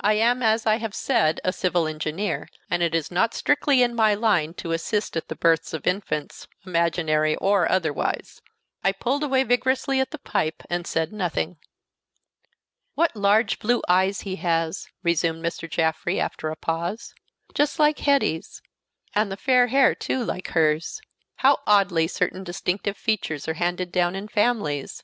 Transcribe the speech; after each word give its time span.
I 0.00 0.14
am, 0.14 0.42
as 0.42 0.64
I 0.66 0.76
have 0.76 0.94
said, 0.94 1.42
a 1.44 1.52
civil 1.52 1.86
engineer, 1.86 2.48
and 2.70 2.82
it 2.82 2.94
is 2.94 3.10
not 3.10 3.34
strictly 3.34 3.82
in 3.82 3.94
my 3.94 4.14
line 4.14 4.54
to 4.54 4.72
assist 4.72 5.14
at 5.14 5.28
the 5.28 5.36
births 5.36 5.74
of 5.74 5.86
infants, 5.86 6.48
imaginary 6.64 7.36
or 7.36 7.70
otherwise. 7.70 8.40
I 8.82 8.92
pulled 8.92 9.22
away 9.22 9.42
vigorously 9.42 10.00
at 10.00 10.10
the 10.10 10.16
pipe, 10.18 10.62
and 10.70 10.86
said 10.86 11.12
nothing. 11.12 11.58
"What 12.94 13.14
large 13.14 13.58
blue 13.58 13.82
eyes 13.86 14.22
he 14.22 14.36
has," 14.36 14.88
resumed 15.02 15.44
Mr. 15.44 15.68
Jaffrey, 15.68 16.18
after 16.18 16.48
a 16.48 16.56
pause; 16.56 17.14
"just 17.52 17.78
like 17.78 17.98
Hetty's; 17.98 18.62
and 19.14 19.30
the 19.30 19.36
fair 19.36 19.66
hair, 19.66 19.94
too, 19.94 20.24
like 20.24 20.48
hers. 20.48 21.02
How 21.36 21.58
oddly 21.66 22.08
certain 22.08 22.42
distinctive 22.42 22.96
features 22.96 23.46
are 23.48 23.52
handed 23.52 23.92
down 23.92 24.16
in 24.16 24.28
families! 24.28 25.02